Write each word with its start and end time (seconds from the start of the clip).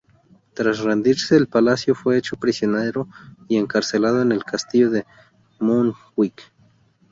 Tras 0.55 0.79
rendirse 0.79 1.37
el 1.37 1.45
palacio, 1.45 1.93
fue 1.93 2.17
hecho 2.17 2.35
prisionero 2.35 3.07
y 3.47 3.57
encarcelado 3.57 4.23
en 4.23 4.31
el 4.31 4.43
castillo 4.43 4.89
de 4.89 5.05
Montjuic. 5.59 6.41